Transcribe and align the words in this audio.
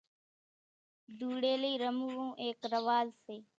ڌوڙِيلي 1.17 1.71
رموون 1.83 2.29
ايڪ 2.41 2.59
رواز 2.73 3.07
سي 3.23 3.37